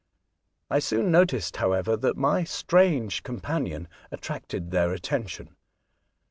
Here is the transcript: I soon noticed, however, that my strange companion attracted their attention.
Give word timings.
I 0.67 0.79
soon 0.79 1.11
noticed, 1.11 1.57
however, 1.57 1.95
that 1.95 2.17
my 2.17 2.43
strange 2.43 3.21
companion 3.21 3.87
attracted 4.11 4.71
their 4.71 4.93
attention. 4.93 5.55